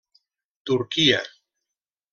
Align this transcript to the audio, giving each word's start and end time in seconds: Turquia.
Turquia. 0.69 1.21